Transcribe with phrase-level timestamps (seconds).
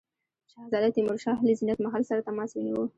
[0.53, 2.81] شهزاده تیمورشاه له زینت محل سره تماس ونیو.